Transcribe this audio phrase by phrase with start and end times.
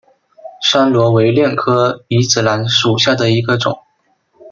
[0.63, 3.77] 山椤为楝科米仔兰属下的一个种。